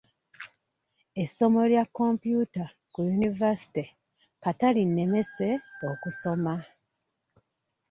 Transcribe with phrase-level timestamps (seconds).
[1.23, 3.83] Essomo lya komputa ku yunivasite
[4.43, 5.49] kata linnemese
[5.91, 6.53] okusoma.